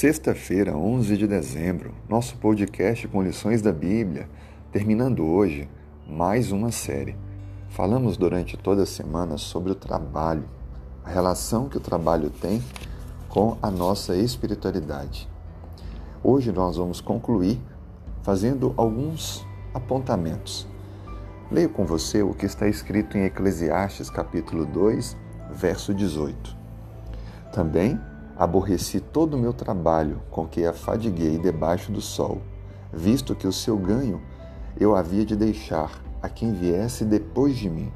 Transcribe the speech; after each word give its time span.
Sexta-feira, 0.00 0.76
11 0.76 1.16
de 1.16 1.26
dezembro, 1.26 1.92
nosso 2.08 2.36
podcast 2.36 3.08
com 3.08 3.20
lições 3.20 3.60
da 3.60 3.72
Bíblia, 3.72 4.28
terminando 4.70 5.26
hoje 5.26 5.68
mais 6.08 6.52
uma 6.52 6.70
série. 6.70 7.16
Falamos 7.70 8.16
durante 8.16 8.56
toda 8.56 8.84
a 8.84 8.86
semana 8.86 9.36
sobre 9.36 9.72
o 9.72 9.74
trabalho, 9.74 10.44
a 11.04 11.10
relação 11.10 11.68
que 11.68 11.78
o 11.78 11.80
trabalho 11.80 12.30
tem 12.30 12.62
com 13.28 13.58
a 13.60 13.72
nossa 13.72 14.14
espiritualidade. 14.14 15.28
Hoje 16.22 16.52
nós 16.52 16.76
vamos 16.76 17.00
concluir 17.00 17.60
fazendo 18.22 18.72
alguns 18.76 19.44
apontamentos. 19.74 20.64
Leio 21.50 21.70
com 21.70 21.84
você 21.84 22.22
o 22.22 22.32
que 22.32 22.46
está 22.46 22.68
escrito 22.68 23.18
em 23.18 23.24
Eclesiastes 23.24 24.08
capítulo 24.08 24.64
2, 24.64 25.16
verso 25.50 25.92
18. 25.92 26.56
Também 27.52 27.98
Aborreci 28.38 29.00
todo 29.00 29.34
o 29.34 29.38
meu 29.38 29.52
trabalho 29.52 30.22
com 30.30 30.46
que 30.46 30.64
afadiguei 30.64 31.38
debaixo 31.38 31.90
do 31.90 32.00
sol, 32.00 32.40
visto 32.92 33.34
que 33.34 33.48
o 33.48 33.52
seu 33.52 33.76
ganho 33.76 34.22
eu 34.78 34.94
havia 34.94 35.24
de 35.24 35.34
deixar 35.34 36.00
a 36.22 36.28
quem 36.28 36.52
viesse 36.52 37.04
depois 37.04 37.56
de 37.56 37.68
mim. 37.68 37.92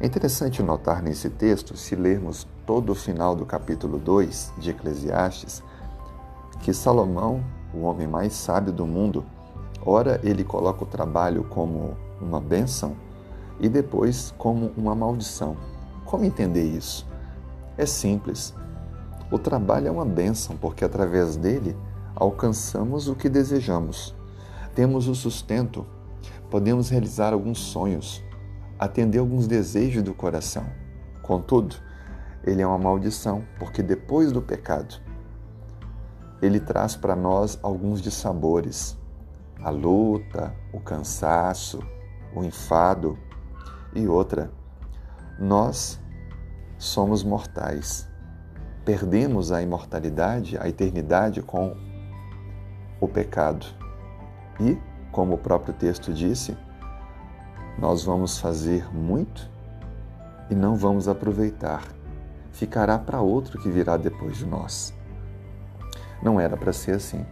É 0.00 0.06
interessante 0.06 0.62
notar 0.62 1.02
nesse 1.02 1.28
texto, 1.28 1.76
se 1.76 1.94
lermos 1.94 2.48
todo 2.64 2.90
o 2.90 2.94
final 2.94 3.36
do 3.36 3.44
capítulo 3.44 3.98
2 3.98 4.54
de 4.56 4.70
Eclesiastes, 4.70 5.62
que 6.62 6.72
Salomão, 6.72 7.44
o 7.74 7.82
homem 7.82 8.06
mais 8.06 8.32
sábio 8.32 8.72
do 8.72 8.86
mundo, 8.86 9.24
ora 9.84 10.18
ele 10.24 10.42
coloca 10.42 10.84
o 10.84 10.86
trabalho 10.86 11.44
como 11.44 11.96
uma 12.18 12.40
bênção 12.40 12.96
e 13.60 13.68
depois 13.68 14.32
como 14.38 14.72
uma 14.74 14.94
maldição. 14.94 15.54
Como 16.06 16.24
entender 16.24 16.64
isso? 16.64 17.06
É 17.76 17.84
simples. 17.84 18.54
O 19.32 19.38
trabalho 19.38 19.88
é 19.88 19.90
uma 19.90 20.04
bênção 20.04 20.58
porque 20.58 20.84
através 20.84 21.36
dele 21.36 21.74
alcançamos 22.14 23.08
o 23.08 23.14
que 23.14 23.30
desejamos. 23.30 24.14
Temos 24.74 25.08
o 25.08 25.14
sustento, 25.14 25.86
podemos 26.50 26.90
realizar 26.90 27.32
alguns 27.32 27.58
sonhos, 27.58 28.22
atender 28.78 29.20
alguns 29.20 29.46
desejos 29.46 30.02
do 30.02 30.12
coração. 30.12 30.66
Contudo, 31.22 31.76
ele 32.44 32.60
é 32.60 32.66
uma 32.66 32.76
maldição 32.76 33.42
porque 33.58 33.82
depois 33.82 34.32
do 34.32 34.42
pecado, 34.42 34.96
ele 36.42 36.60
traz 36.60 36.94
para 36.94 37.16
nós 37.16 37.58
alguns 37.62 38.02
dissabores: 38.02 38.98
a 39.62 39.70
luta, 39.70 40.54
o 40.74 40.78
cansaço, 40.78 41.82
o 42.36 42.44
enfado 42.44 43.18
e 43.94 44.06
outra. 44.06 44.52
Nós 45.38 45.98
somos 46.76 47.24
mortais 47.24 48.11
perdemos 48.84 49.52
a 49.52 49.62
imortalidade, 49.62 50.58
a 50.58 50.68
eternidade 50.68 51.42
com 51.42 51.76
o 53.00 53.08
pecado. 53.08 53.66
E, 54.60 54.76
como 55.10 55.34
o 55.34 55.38
próprio 55.38 55.74
texto 55.74 56.12
disse, 56.12 56.56
nós 57.78 58.04
vamos 58.04 58.38
fazer 58.38 58.92
muito 58.94 59.50
e 60.50 60.54
não 60.54 60.76
vamos 60.76 61.08
aproveitar. 61.08 61.82
Ficará 62.52 62.98
para 62.98 63.20
outro 63.20 63.60
que 63.60 63.70
virá 63.70 63.96
depois 63.96 64.36
de 64.36 64.46
nós. 64.46 64.94
Não 66.22 66.38
era 66.38 66.56
para 66.56 66.72
ser 66.72 66.92
assim. 66.92 67.24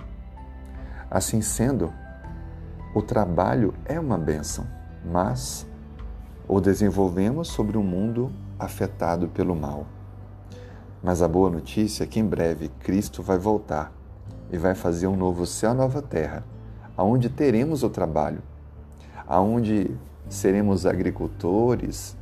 Assim 1.10 1.42
sendo, 1.42 1.92
o 2.94 3.02
trabalho 3.02 3.74
é 3.84 4.00
uma 4.00 4.18
bênção, 4.18 4.66
mas 5.04 5.66
o 6.48 6.60
desenvolvemos 6.60 7.48
sobre 7.48 7.76
um 7.76 7.82
mundo 7.82 8.32
afetado 8.58 9.28
pelo 9.28 9.54
mal. 9.54 9.86
Mas 11.02 11.22
a 11.22 11.28
boa 11.28 11.48
notícia 11.48 12.04
é 12.04 12.06
que 12.06 12.20
em 12.20 12.26
breve 12.26 12.68
Cristo 12.80 13.22
vai 13.22 13.38
voltar 13.38 13.92
e 14.52 14.58
vai 14.58 14.74
fazer 14.74 15.06
um 15.06 15.16
novo 15.16 15.46
céu, 15.46 15.72
nova 15.72 16.02
terra, 16.02 16.44
aonde 16.97 17.28
teremos 17.30 17.82
o 17.82 17.88
trabalho, 17.88 18.42
aonde 19.26 19.91
seremos 20.28 20.84
agricultores, 20.84 22.16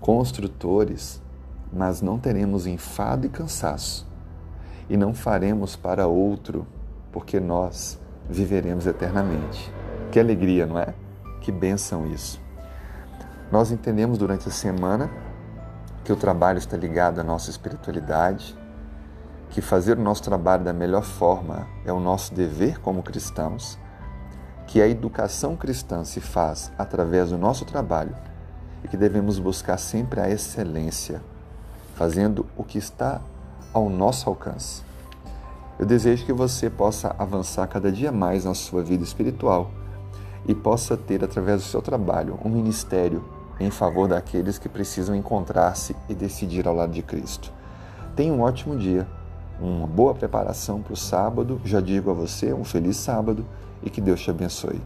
construtores, 0.00 1.20
mas 1.72 2.00
não 2.00 2.18
teremos 2.18 2.66
enfado 2.66 3.26
e 3.26 3.28
cansaço. 3.28 4.06
E 4.88 4.96
não 4.96 5.12
faremos 5.12 5.76
para 5.76 6.06
outro, 6.06 6.66
porque 7.12 7.40
nós 7.40 7.98
viveremos 8.30 8.86
eternamente. 8.86 9.72
Que 10.10 10.20
alegria, 10.20 10.64
não 10.64 10.78
é? 10.78 10.94
Que 11.40 11.52
bênção 11.52 12.06
isso. 12.06 12.40
Nós 13.50 13.70
entendemos 13.70 14.16
durante 14.16 14.48
a 14.48 14.52
semana 14.52 15.10
que 16.06 16.12
o 16.12 16.16
trabalho 16.16 16.58
está 16.58 16.76
ligado 16.76 17.20
à 17.20 17.24
nossa 17.24 17.50
espiritualidade, 17.50 18.56
que 19.50 19.60
fazer 19.60 19.98
o 19.98 20.00
nosso 20.00 20.22
trabalho 20.22 20.62
da 20.62 20.72
melhor 20.72 21.02
forma 21.02 21.66
é 21.84 21.92
o 21.92 21.98
nosso 21.98 22.32
dever 22.32 22.78
como 22.78 23.02
cristãos, 23.02 23.76
que 24.68 24.80
a 24.80 24.86
educação 24.86 25.56
cristã 25.56 26.04
se 26.04 26.20
faz 26.20 26.70
através 26.78 27.30
do 27.30 27.36
nosso 27.36 27.64
trabalho 27.64 28.14
e 28.84 28.88
que 28.88 28.96
devemos 28.96 29.40
buscar 29.40 29.78
sempre 29.78 30.20
a 30.20 30.30
excelência, 30.30 31.20
fazendo 31.96 32.46
o 32.56 32.62
que 32.62 32.78
está 32.78 33.20
ao 33.72 33.90
nosso 33.90 34.28
alcance. 34.28 34.84
Eu 35.76 35.86
desejo 35.86 36.24
que 36.24 36.32
você 36.32 36.70
possa 36.70 37.16
avançar 37.18 37.66
cada 37.66 37.90
dia 37.90 38.12
mais 38.12 38.44
na 38.44 38.54
sua 38.54 38.80
vida 38.80 39.02
espiritual 39.02 39.72
e 40.46 40.54
possa 40.54 40.96
ter, 40.96 41.24
através 41.24 41.62
do 41.62 41.66
seu 41.66 41.82
trabalho, 41.82 42.38
um 42.44 42.48
ministério 42.48 43.24
em 43.58 43.70
favor 43.70 44.08
daqueles 44.08 44.58
que 44.58 44.68
precisam 44.68 45.14
encontrar-se 45.14 45.96
e 46.08 46.14
decidir 46.14 46.66
ao 46.66 46.74
lado 46.74 46.92
de 46.92 47.02
Cristo. 47.02 47.52
Tenha 48.14 48.32
um 48.32 48.40
ótimo 48.40 48.76
dia, 48.76 49.06
uma 49.60 49.86
boa 49.86 50.14
preparação 50.14 50.82
para 50.82 50.92
o 50.92 50.96
sábado. 50.96 51.60
Já 51.64 51.80
digo 51.80 52.10
a 52.10 52.14
você 52.14 52.52
um 52.52 52.64
feliz 52.64 52.96
sábado 52.96 53.44
e 53.82 53.90
que 53.90 54.00
Deus 54.00 54.20
te 54.20 54.30
abençoe. 54.30 54.80